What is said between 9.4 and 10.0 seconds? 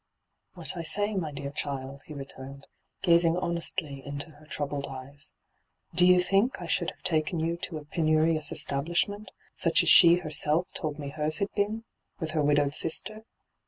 such aa